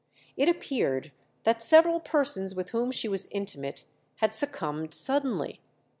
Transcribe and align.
It 0.35 0.49
appeared 0.49 1.11
that 1.43 1.61
several 1.61 1.99
persons 1.99 2.55
with 2.55 2.71
whom 2.71 2.89
she 2.89 3.07
was 3.07 3.27
intimate 3.29 3.85
had 4.15 4.33
succumbed 4.33 4.95
suddenly. 4.95 5.61